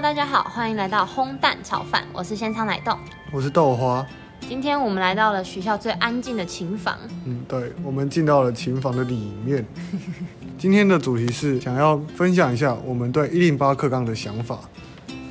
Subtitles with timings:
[0.00, 2.98] Hello，大家好，欢迎来到烘蛋炒饭，我是鲜草奶冻。
[3.30, 4.06] 我是豆花。
[4.48, 6.96] 今天我们来到了学校最安静的琴房，
[7.26, 9.62] 嗯，对，我们进到了琴房的里面。
[10.56, 14.60] 今天的主题是想要分享一下我们对一零八课纲的想法。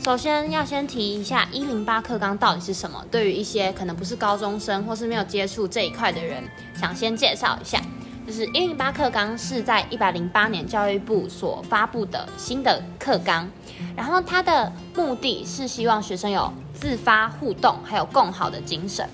[0.03, 6.43] 首先要先提一下一零八课纲到底是什么，对于一些可能不是高中生或是没有接触这一块的人，
[6.75, 7.81] 想先介绍一下。
[8.29, 13.49] 就是一零八课纲是在一百零八年教育部所发布的新的课纲，
[13.95, 19.09] 然后它的目的是希望学生有自发互动，还有共好的精神。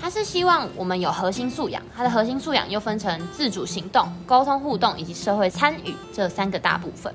[0.00, 7.12] 它是希望我们有核心素养，它的核心素养又分成自主行动、沟通互动以及社会参与这三个大部分。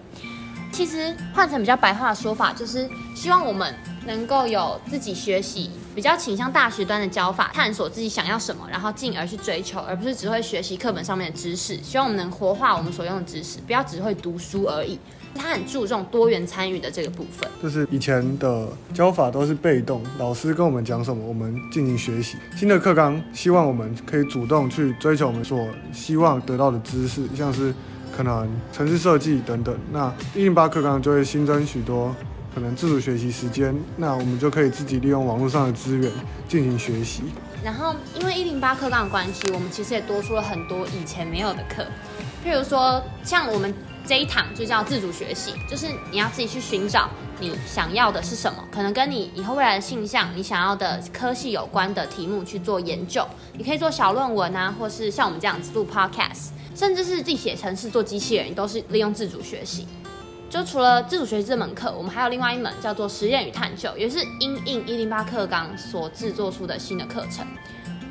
[0.73, 3.73] 其实换成比较白话的说法，就是希望我们
[4.05, 5.71] 能够有自己学习。
[5.99, 11.77] 比较倾向大学端的教法，探索自己想要什么，然后进而去追求，而不是只会学习课本上面的知识。
[11.83, 14.97] 希望我们能活化我们所用的知识，不要只会读书而已。
[15.35, 17.51] 他很注重多元参与的这个部分。
[17.61, 22.37] 就是以前的教法都是被动，老师跟我们讲什么，我们进行学习。
[22.55, 27.75] 新的课纲希望我们可以主动去追求我们所希望得到的知识，像是
[28.15, 29.77] 可能城市设计等等。
[29.91, 32.15] 那一零八课纲就会新增许多。
[32.53, 36.11] 可能自主学习时间，那我们就可以自己利用网络上的资源
[36.47, 37.23] 进行学习。
[37.63, 41.85] 然后，因为一零八课纲的关系，我们其实也多出了很多以前没有的课。
[42.43, 43.73] 譬如说，像我们
[44.05, 53.27] 这一堂就叫自主学习，就是你要自己去寻找你想要的是什么，可能跟你以后未来的性向、你想要的科系有关的题目去做研究。
[53.57, 59.85] 你可以做小论文啊，或是像我们这样子录 podcast，甚至是自己写程式、做机器人，都是利用自主学习。
[60.49, 67.45] 就除了自主学习这门课，我们还有另外一门叫做实验与探究，也是因应一零八课纲所制作出的新的课程。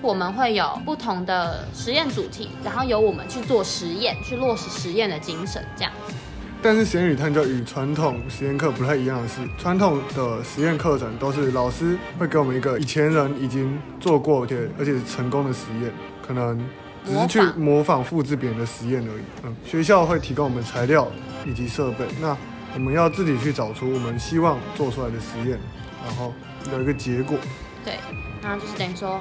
[0.00, 6.14] 我们会有不同的实验主题，然后由我们去做实验，去落实实验的精神，这样子。
[6.62, 15.92] 但是实验与探究与传统实验课不太一样的是，传统的实验课程都是老师会给我们一个以前人已经做过且而且成功的实验，
[16.24, 16.64] 可能
[17.08, 19.22] 只是去模仿复制别人的实验而已。
[19.44, 21.08] 嗯，学校会提供我们材料。
[21.46, 22.36] 以及设备，那
[22.74, 25.58] 我们要自己去找出我们希望做出来的实验，
[26.04, 26.34] 然后
[26.70, 27.38] 有一个结果。
[27.84, 27.94] 对，
[28.42, 29.18] 那就是等于说，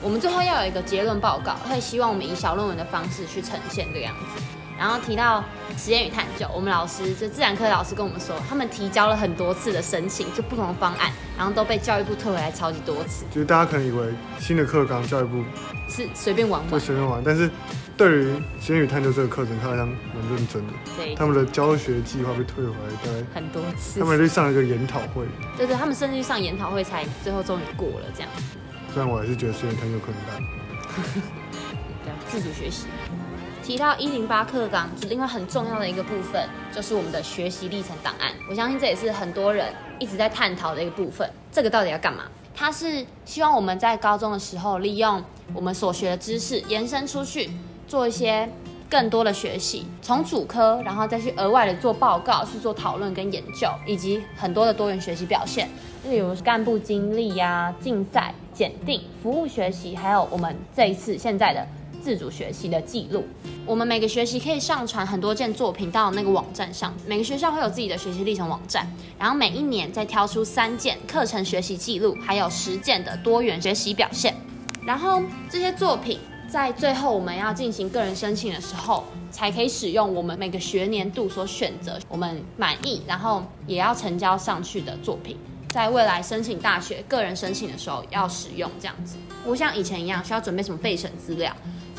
[0.00, 4.42] 我们最后要有一个结论报告，会希望我们以小论文的方式去呈现这个样子。
[4.78, 5.42] 然后提到
[5.76, 13.24] 实验与探究，我们老师就自然科老师跟我们说，他们提交了很多次的申请，就不同的方案，然后都被教育部退回来超级多次。
[13.30, 15.42] 就是大家可能以为新的课纲教育部
[15.88, 17.50] 是随便玩玩，就随便玩，但是。
[17.96, 20.72] 对于实验与探究这个课程，他好像蛮认真的。
[20.98, 23.98] 对，他们的教学计划被退回来，大概很多次。
[23.98, 25.24] 他们去上了一个研讨会。
[25.56, 28.30] 对对，他们甚至去上研讨会，才最后终于过了这样。
[28.92, 30.46] 虽然我还是觉得实验探究可能大。
[32.04, 32.84] 对，自主学习。
[33.66, 38.30] 提到一零八课纲，就另外很重要的一个部分，就是我们的学习历程档案。
[38.48, 39.66] 我相信这也是很多人
[39.98, 41.28] 一直在探讨的一个部分。
[41.50, 42.26] 这个到底要干嘛？
[42.54, 45.20] 它是希望我们在高中的时候，利用
[45.52, 47.50] 我们所学的知识延伸出去。
[47.88, 48.48] 做一些
[48.88, 55.68] 更多的学习，从主科，然后再去额外的做报告，去做讨论跟研究，以及很多的多元学习表现，
[56.04, 61.64] 例如干部经历呀、竞赛、检定、服务学习，还有我们这一次现在的
[62.06, 63.24] 自主学习的记录。
[63.66, 68.86] 我们每个学习可以上传很多件作品到那个网站上，每个学校会有自己的学习历程网站，
[69.18, 74.32] 然后每一年再挑出三件课程学习记录，还有十件的多元学习表现，
[74.86, 76.20] 然后这些作品。
[76.48, 79.02] 在最后我们要进行个人申请的时候，
[79.32, 85.36] 才可以使用我们每个学年度所选择我们满意，然后也要成交上去的作品，
[85.70, 91.52] 在未来申请大学个人申请的时候要使用这样子，不像以前一样需要准备什么备审资料，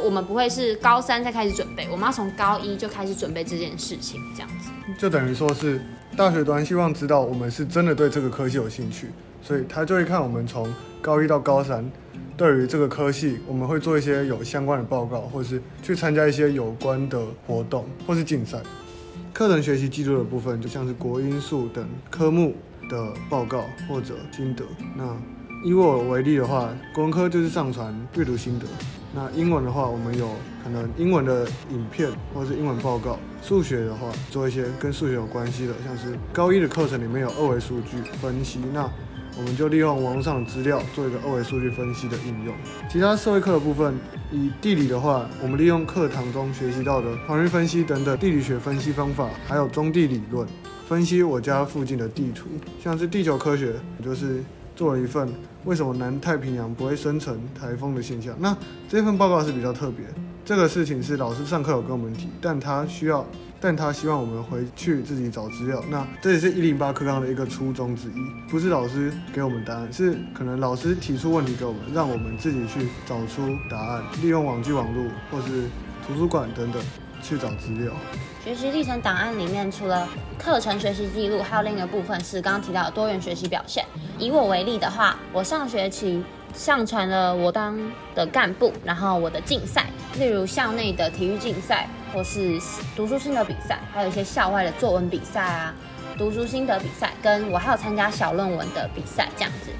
[0.03, 5.81] 我们不会是高三才开始准备，我们要从高一就开始准备这件事情这样子，就等于说是
[6.15, 9.07] 大学端希望知道我们是真的对这个科系有兴趣，
[9.41, 11.89] 所以他就会看我们从高一到高三。
[12.35, 18.59] 对于这个科系，我们会做一些有相关的报告，或是去参加一些有关的活动，或是竞赛。
[19.33, 22.55] 课程学习记录的部分，就像是国英数等科目
[22.89, 24.63] 的报告或者心得。
[24.95, 25.03] 那
[25.65, 28.67] 以我为例的话，国文科就是上传阅读心得。
[29.13, 30.29] 那英文的话，我们有
[30.63, 33.17] 可能英文的影片或者是英文报告。
[33.41, 38.59] 数学的话，做一些跟数学有关系的，像是高一的课程里面有二维数据分析。
[38.73, 38.89] 那
[39.37, 42.53] 我们就利用网上的资料做一个二维数据分析的应用。
[42.89, 43.93] 其他社会课的部分，
[44.31, 50.45] 以地理的话，我们利用课堂中学习到的环境分析等等地理学分析方法，还有中地理论
[50.89, 52.47] 分析我家附近的地图。
[52.83, 54.43] 像是地球科学，就是
[54.77, 55.27] 做了一份
[55.65, 58.33] 为什么南太平洋不会生成台风的现象。
[58.39, 58.55] 那
[58.87, 60.05] 这份报告是比较特别，
[60.45, 63.25] 这个事情是老师上课有跟我们提，但他需要
[63.59, 65.83] 但他希望我们回去自己找资料。
[65.89, 75.63] 那这也是一零八课纲的一个初衷之一，不是老师给我们答案，是可能老师提出问题给我们，让我们自己去找出答案，利用网际网络或是
[76.05, 76.79] 图书馆等等
[77.21, 77.91] 去找资料。
[78.43, 83.83] 学习历程档案里面，除了课程学习记录，还有另一个部分是刚刚提到的多元学习表现。
[84.17, 86.23] 以我为例的话，我上学期
[86.53, 87.77] 上传了我当
[88.15, 89.87] 的干部，然后我的竞赛，
[90.17, 92.57] 例如校内的体育竞赛，或是
[92.95, 95.75] 读书心得比赛，还有一些校外的作文比赛啊，
[96.17, 99.71] 读书心得比赛，跟我还有参加小论文的比赛这样子。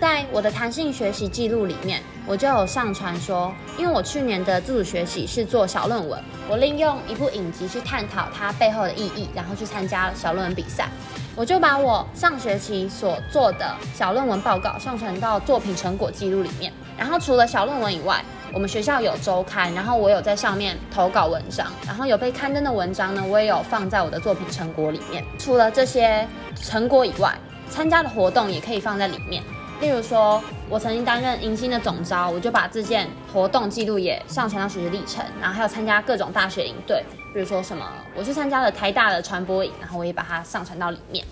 [0.00, 10.88] 在我的弹性学习记录里面，我就有上传说，因为我去年的自主学习是做小论文，我利用一部影集去探讨它背后的意义，然后去参加小论文比赛。
[11.36, 16.72] 我就把我上学期所做的小论文报告上传到作品成果记录里面。
[16.98, 25.22] 然后除了小论文以外，我们学校有周刊，然后我有在上面投稿文章，然后有被刊登的文章呢，我也有放在我的作品成果里面。
[25.38, 26.26] 除了这些
[26.56, 27.38] 成果以外，
[27.68, 29.42] 参加的活动也可以放在里面。
[29.78, 37.86] 例如说，我曾经担任迎新的总招，我就把这件活动记录也上传到学习历程，然后还有参加各种大学营队，比如说什么，
[38.16, 41.24] 我去参加了台大的传播营，然后我也把它上传到里面。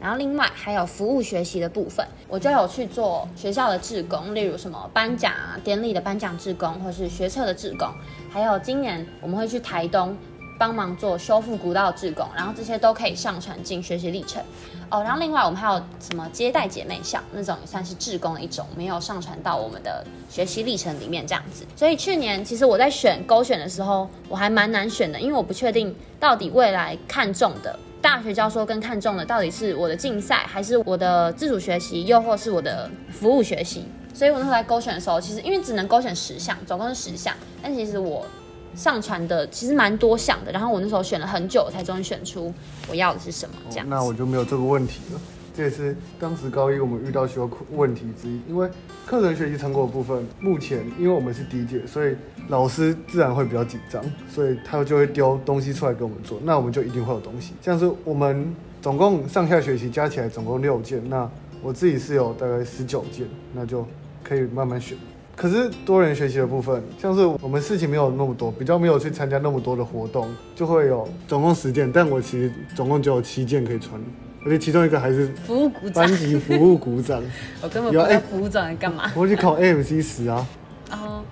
[0.00, 5.32] 然后另外还有服务学习的部分，我就有去做学校的志工，例如什么颁奖
[5.62, 7.86] 典礼的颁奖志工，或是学测的志工，
[8.32, 10.16] 还有今年我们会去台东。
[10.60, 14.42] 帮忙做修复古道志工，然后这些都可以上传进学习历程
[14.90, 15.02] 哦。
[15.02, 21.64] 然后另外我们还有什么接待姐妹校那种也算是志工的一种，没有上传到我们的学习历程里面这样子。
[21.74, 33.86] 所以去年其实我在选勾选的时候，我还蛮难选的，因为我不确定到底未来看中的大学教授跟看中的到底是我的竞赛，还是我的自主学习，又或是我的服务学习。
[34.12, 38.26] 所以我那时候在勾选的时候，其实因为只能勾选十项，总共是十项，但其实我。
[38.74, 42.52] 上传的其实蛮多项的，然后我那时候选了很久，才终于选出
[42.88, 43.54] 我要的是什么。
[43.70, 45.20] 这样，那我就没有这个问题了。
[45.52, 48.68] 这也是当时高一我们遇到需要问题之一，因为
[49.04, 52.14] 课程学习成果部分，目前因为我们是第一届，所以
[52.48, 57.52] 老师自然会比较紧张，所以他就会丢东西出来给我们做，那我们就一定会有东西。
[57.60, 61.28] 像是我们总共上下学期加起来总共六件，那
[61.62, 63.84] 我自己是有大概十九件，那就
[64.22, 64.96] 可以慢慢选。
[65.36, 73.98] 可是多人学习的部分，像是我们事情没有那么多，比较没有去参加那么多的活动，就会有总共十件，但我其实总共只有七件可以穿，
[74.44, 77.22] 而且其中一个还是 服务股长，班级服务股长。
[77.62, 79.10] 我根本不知道服务长在干嘛。
[79.16, 80.46] 我去考 AMC 十啊。
[80.92, 81.22] 哦，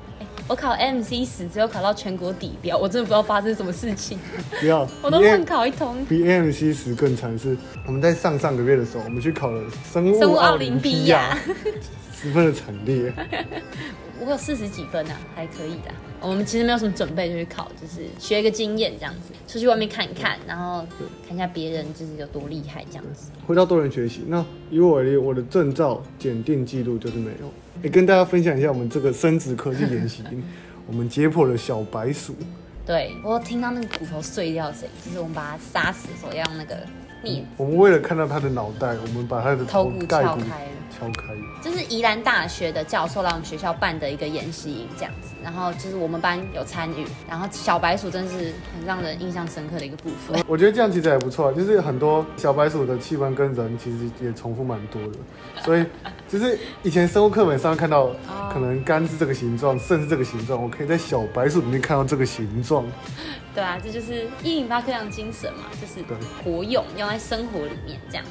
[0.46, 4.18] 我考 AMC 十，只有考到全国底标，我真的不知道发生什么事情。
[4.58, 5.96] 不要，我都乱考一通。
[6.08, 7.54] 比 AMC 十更惨是，
[7.86, 9.62] 我们在上上个月的时候，我们去考了
[9.92, 11.36] 生物奥林匹亚。
[12.20, 13.12] 十分的惨烈，
[14.20, 15.90] 我有四十几分呢，还可以的。
[16.20, 20.84] 我们其实没有什么准备就去考，就是学一个经验这样子，出去外面看一看，然后
[21.24, 23.30] 看一下别人就是有多厉害这样子。
[23.46, 27.52] 回到多人学习，那以我为例，我的证照检定记录就是没有。
[27.84, 30.24] 也跟大家分享一下我们这个生殖科技研习，
[30.88, 32.34] 我们解剖了小白鼠。
[32.84, 36.74] 对，我听到那个骨头碎掉的声音，就是我们把它杀死的时候要用那个
[37.22, 37.44] 镊。
[37.56, 40.66] 我们为了看到它的脑袋，我们把它的头骨撬开。
[40.90, 45.34] 敲开，这是宜兰大学的教授来我们学校办的一个研习营，这样子。
[45.42, 50.42] 然后就是我们班有参与，然后小白鼠真是很让人印象深刻的一个部分。
[50.48, 55.18] 我觉得这样其实也不错，就是很多小白鼠的器官跟人其实也重复蛮多的，
[55.62, 55.84] 所以
[56.28, 58.10] 就是以前生物课本上看到，
[58.52, 62.84] 可能肝是这个形状，肾是这个形状，我可以在小白鼠里面看到这个形状。
[63.58, 66.00] 对啊，这就是一零八课堂精神嘛，就是
[66.44, 68.24] 活用，用在生活里面这样。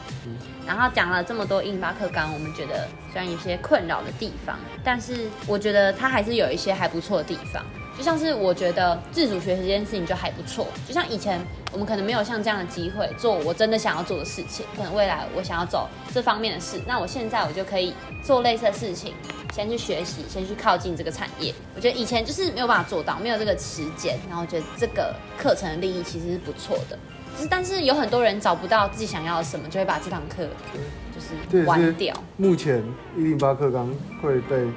[0.66, 7.62] 然后讲了这么多一零八课纲，我们觉得虽然有些困扰的地方，但是我觉得它还是有一些还不错的地方。
[7.98, 10.68] 就像是我觉得自主学习这件事情就还不错。
[10.88, 11.42] 就像以前
[11.74, 17.94] 我们可能没有像这样的机会做我真的想要做的事情，可能未来我想要走这方面的事，那我现在我就可以
[18.24, 19.14] 做类似的事情。
[19.58, 21.52] 先去学习，先去靠近这个产业。
[21.76, 24.16] 我觉得以前就是没有办法做到，没有这个时间。
[24.28, 27.00] 然后我觉得这个课程的利益其实是不错的，
[27.36, 30.48] 就是但是有很多人找不到自己想要的什么，就会把这堂课
[31.12, 32.14] 就是关掉。
[32.36, 32.84] 目前
[33.18, 34.68] 一零八课纲会被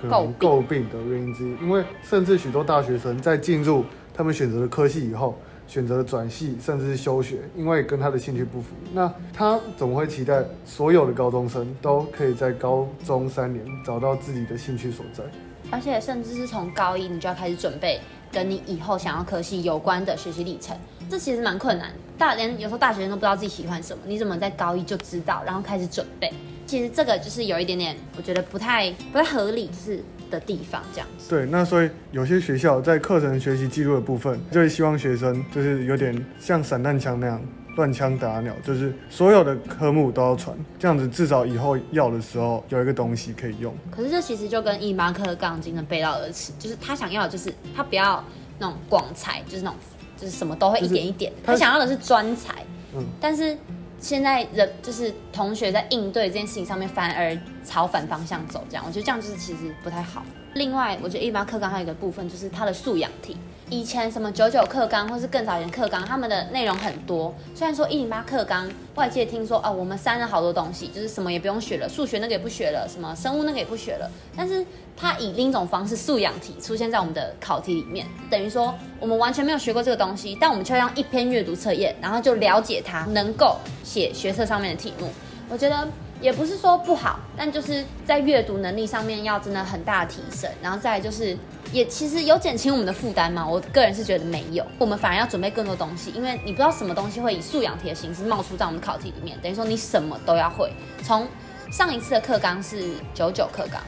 [0.00, 3.84] 可能诟病的原因之一，因为甚至许多大学生在进入
[4.14, 5.36] 他们选择的科系以后。
[5.66, 8.74] 选择转系，甚至是休学，因为跟他的兴趣不符。
[8.92, 15.24] 那他怎么会期待所有的高中生都可以在高中三年找到自己的兴趣所在？
[15.70, 20.76] 而且，甚至是从高一你就要开始准备跟你以后想要科系有关的学习历程，
[21.10, 21.90] 这其实蛮困难。
[22.16, 26.32] 大连有时候大学生都不知道自己喜欢什么，你怎么在高一就知道，然后开始准备？
[26.66, 31.28] 其实这个就是有一点点，我觉得不太不太合理，就是的地方，这样子。
[31.28, 37.40] 对，那所以有些学校在课程学习记录的部分，就会希望学生就是有点像散弹枪那样
[37.76, 43.74] 乱枪打鸟，就是所有的科目都要传，这样子至少以后要的时候有一个东西可以用。
[43.90, 48.24] 可是这其实就跟一八课杠精的背道而驰，就是他想要的就是他不要
[48.58, 49.78] 那种广才，就是那种
[50.16, 52.54] 就是什么都会一点一点，他他想要的是专才。
[52.94, 53.54] 嗯但是
[53.98, 60.24] 现在人就是同学在应对这件事情上面，反而朝反方向走，这样我觉得这样就是其实不太好。
[60.54, 63.36] 另外，我觉得一般课纲还有一个部分就是它的素养题。
[63.68, 67.34] 以前什么九九课纲或是更早以前课纲，他们的内容很多。
[67.52, 74.08] 虽然说一零八课纲，外界听说哦，我们删了好多东西，就是什么也不用学了，数学那个也不学了，什么生物那个也不学了。
[74.36, 74.64] 但是
[74.96, 85.10] 它以另一种方式素养题出现在我们的考题里面，等于说我们完全没有学过这个东西，但我们却用一篇阅读测验，然后就了解它，能够写学测上面的题目。
[85.48, 85.86] 我觉得
[86.20, 91.36] 也不是说不好，但就是在阅读能力上面要真的很大的提升，然后再就是
[91.72, 93.46] 也其实有减轻我们的负担吗？
[93.46, 100.72] 我个人是觉得没有，我们反而要准备更多东西，因为你不知道什么东西会以素养题的形式冒出在我们考题里面，等于说你什么都要会。
[101.02, 101.26] 从
[101.70, 103.80] 上一次的课纲是九九课纲。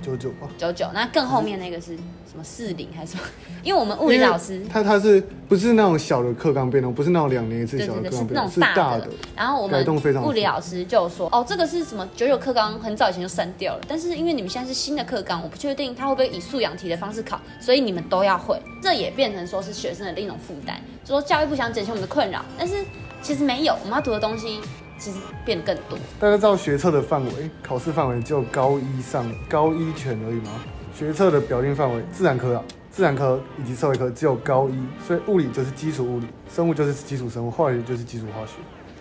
[0.00, 0.48] 九九吧。
[0.58, 3.22] 九九，那更后面那个是什么四零还是什么？
[3.62, 9.08] 因为我们物理老师他他是不是那种小的课纲变动，不是那种两年一次小的课纲变动，那种是大的。
[9.36, 18.60] 然后我们改动非常物理老师就说，哦，这个是什么九九课纲，很早以前就删掉了，但是因为你们现在是新的课纲，我不确定他会不会以素养题的方式考，所以你们都要会。
[18.82, 22.76] 这也变成说是学生的另一种负担，就说教育部想减轻我们的困扰，但是
[23.20, 24.58] 其实没有，我们要读的东西
[25.00, 25.98] 其实变得更多。
[26.20, 30.52] 大家知道学测的范围，考试范围只有高一上高一全而已吗？
[30.94, 38.52] 学测的表定范围，自然科啊，自然科以及社会科只有高一，所以物理就是基础物理，生物就是基础生物，化学就是基础化学，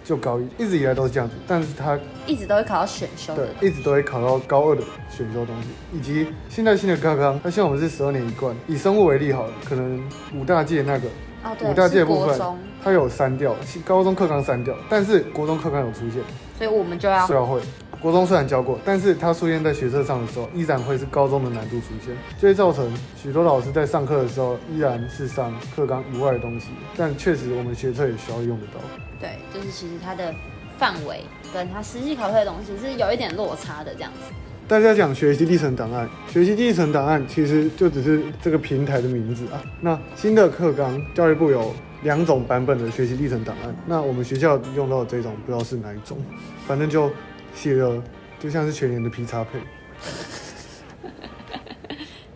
[0.06, 1.36] 就高一，一直以来都是这样子。
[1.46, 10.02] 但是它一直都会考到选修的对，一直都会考到高二的选修东西，以及现在新的课纲，它像我们是十二年一贯，以生物为例好了，可能
[10.34, 11.10] 五大届那个
[11.44, 12.40] 哦，对，五大界的部分，，
[12.84, 13.56] 它有删掉，
[13.86, 16.22] 高中课纲删掉，但是国中课纲有出现，
[16.58, 17.62] 所以我们就要是要会。
[18.02, 22.90] 国中虽然教过，但是它出现在学测上的时候，依然会是高中的难度出现，就会造成
[23.22, 28.80] 许多老师在上课的时候依然是上课纲以外的东西，但确实我们学测也需要用得到。
[29.20, 30.34] 对，就是其实它的
[30.78, 34.34] 范围跟它实际考试的东西是有一点落差的这样子。
[34.70, 39.60] 大家讲学习历程档案，学习历程档案其实就只是这个平台的名字啊。
[39.82, 41.74] 那新的课纲，教育部有
[42.04, 46.20] 两种版本的学习历程档案，那我们学校用到的这种不知道是哪一种，
[46.68, 47.12] 反正就
[47.56, 48.00] 写了，
[48.38, 49.60] 就像是全年的 P 叉配，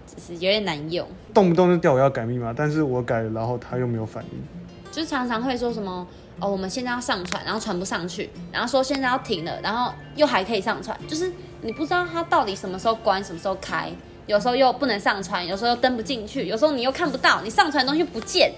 [0.08, 4.42] 只是有点难用，动不动就叫我要改密码，但是我改了，然后他又没有反应。
[4.92, 6.08] 就是常常会说什么
[6.40, 11.32] 哦，我们现在要上传，然后传不上去，然后说现在要停了，然后又还可以上传，就是
[11.64, 13.90] 你不知道它到底什么时候关，什么时候开，
[14.28, 18.52] 有时候又不能上传，有时候又登不进去，有时候你又看不到，你上传的东西不见。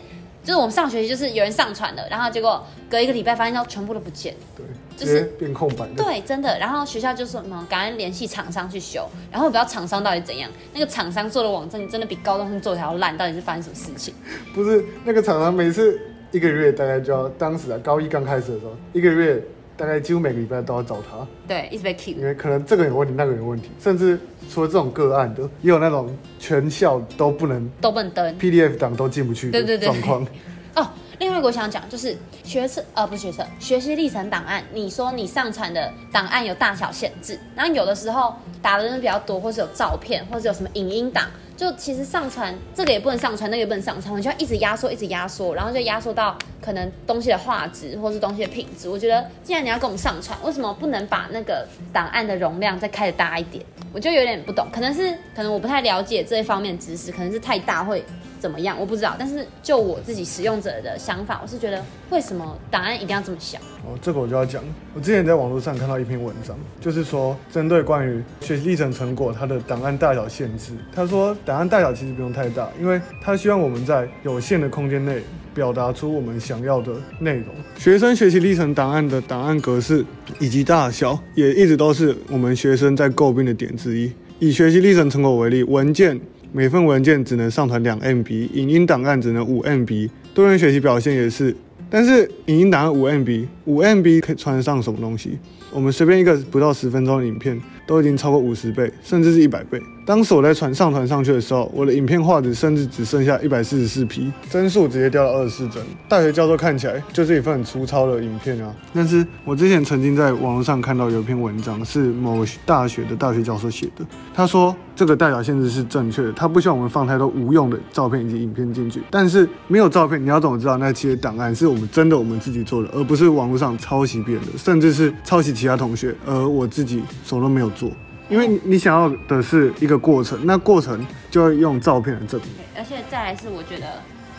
[0.43, 4.31] 就是我们上学期就是有人上传了，然后结果隔一个礼拜发现到全部都不见。
[4.55, 4.63] 对，
[4.95, 5.87] 就是变空白。
[5.97, 6.59] 对，真的。
[6.59, 10.47] 然后学校就说什么，赶紧联系厂商去修，然后不知道厂商到底怎样。
[10.71, 14.13] 那个厂商做的网站真的比高中生做的还要烂，到底是发生什么事情？
[14.53, 15.99] 不是那个厂商每次
[16.31, 19.43] 一个月大概就要，当时啊高一刚开始的时候，一个月
[19.77, 22.25] 大概几乎每个礼拜都要找他，对，一直被 keep 因。
[22.25, 30.27] 为可能这个有问题，那个有问题，甚至除了这种个案的，也有那种全校都不能都不能登 PDF 档都进不去的状况。
[30.75, 30.87] 哦。
[31.17, 32.13] 另外一个我想讲就是
[32.43, 41.25] 学测呃不是学测，学习历程档案，你说你上传的档案有大小限制，然后有的时候打的人比较多，或是有照片，或是有什么影音档，
[41.57, 48.89] 就其实上传这个也不能上传，那个也不能上传，我就要一直压缩，一直压缩，然后就压缩到可能东西的画质或是东西的品质。
[48.89, 53.63] 我觉得既然你要跟我们上传，为什么不能把那个档案的容量再开的大一点？
[53.93, 58.03] 我就有点不懂，可能是可能我不太了解这一方面知识，可能是太大会
[58.45, 59.15] 怎么样，我不知道。
[59.17, 63.57] 但是就我自己使用者的想法，我是觉得为什么档案一定要这么小？
[63.83, 64.63] 哦，这个我就要讲。
[64.93, 70.73] 我之前在网络上看到一篇文章，就是说针对关于学习历程成果它的档案大小限制。
[70.93, 75.23] 他说档案大小其实不用太大，因为他希望我们在有限的空间内
[75.55, 77.47] 表达出我们想要的内容。
[77.79, 80.05] 学生学习历程档案的档案格式
[80.39, 84.13] 以及大小，也一直都是我们学生在诟病的点之一。
[84.37, 86.19] 以学习历程成果为例，文件
[86.55, 91.53] 每份文件只能上传两 MB，影音档案只能五 MB，多元学习表现也是。
[91.89, 95.37] 但是影音档案五 MB，五 MB 可以传上什么东西？
[95.73, 99.77] 我们随便一个不到十分钟的影片，都已经超过五十倍，甚至是一百倍。
[100.05, 105.83] 当时我在传上传上去的时候，我的影片画质甚至只剩下一百四十四 P，帧数直接掉到二十四帧。
[106.07, 108.73] 大学教授看起来就是一份很粗糙的影片啊。
[108.93, 119.03] 但是我之前曾经在网络上看到有一篇文章，是某大学的大学教授写的，他说这个代表限制是正确的，他不希望我们放太多无用的照片以及影片进去。
[119.11, 127.91] 但是没有照片，你要怎么知道那些档案是我们真的我们自己做的，而不是网络上抄袭别人的，甚至是抄袭其他同学，而我自己手都没有做。
[128.29, 132.49] 因为你想要的是一个过程，那过程就要用照片来证明。
[132.75, 133.85] 而且再来是，我觉得。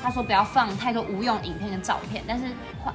[0.07, 2.45] 他说不要放太多无用影片跟照片，但是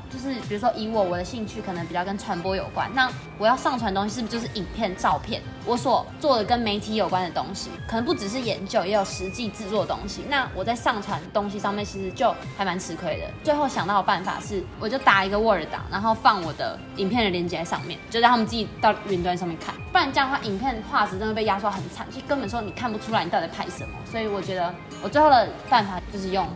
[0.10, 5.42] 就是比如说以我我的兴趣可能比较跟传播有关，那我要上传东西是不是就是影片、照片？
[5.66, 10.24] 我所做的跟媒体有关的东西，可能不只是研究，也有实际制作的东西。
[10.30, 13.28] 那我在上传东西上面其实就还蛮吃亏的。
[13.44, 19.76] 最后想到的办法是，我就打一个 Word 档，然后放我的影片的链接在上面，就让他们自己到云端上面看。
[19.92, 23.94] 不然这样的话，影片画质真的被压缩很惨，就根本说你看不出来你到底拍什么。
[24.10, 26.48] 所以我觉得我最后的办法就是用。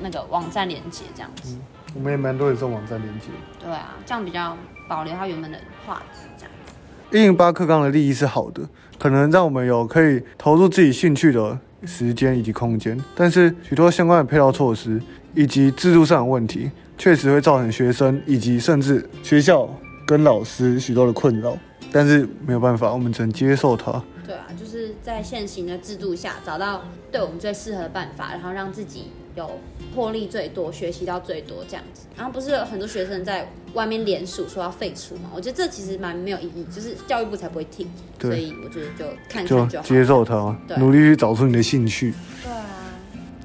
[0.00, 1.56] 那个网站连接这样子，
[1.94, 3.26] 我们也蛮多也是网站连接。
[3.58, 4.56] 对啊，这样比较
[4.88, 7.16] 保留它原本的画质这样子。
[7.16, 8.62] 一零八课纲的利益是好的，
[8.98, 15.00] 可能让我们有可以投入自己兴趣的时间以及空间，但是许多相关的配套措施
[15.34, 19.68] 以及制度上的问题，确实会造成学生以及甚至学校
[20.06, 21.56] 跟老师许多的困扰。
[21.90, 23.90] 但是没有办法，我们只能接受它。
[24.26, 29.58] 对啊，就是在现行的制度下找到对我们最适合的办法，然后让自己有
[29.94, 32.06] 获利最多、学习到最多这样子。
[32.16, 35.30] 然后不是有很多学生在外面联署说要废除嘛？
[35.34, 37.88] 我觉得这其实蛮没有意义，就是教育部才不会听。
[38.20, 42.12] 所以我觉得就看看就好，接受它，努力去找出你的兴趣。
[42.42, 42.64] 对啊。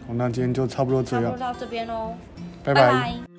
[0.08, 1.26] 好，那今天就差不多这样。
[1.26, 2.14] 差不多到这边喽，
[2.64, 3.33] 拜拜。